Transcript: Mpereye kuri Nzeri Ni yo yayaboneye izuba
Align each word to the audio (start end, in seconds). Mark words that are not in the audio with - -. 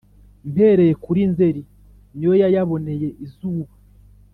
Mpereye 0.51 0.93
kuri 1.03 1.21
Nzeri 1.31 1.61
Ni 2.15 2.23
yo 2.27 2.33
yayaboneye 2.41 3.07
izuba 3.25 3.71